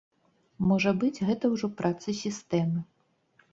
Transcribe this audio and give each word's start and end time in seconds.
Можа 0.69 0.93
быць, 1.03 1.23
гэта 1.29 1.53
ўжо 1.53 1.71
праца 1.83 2.17
сістэмы. 2.23 2.79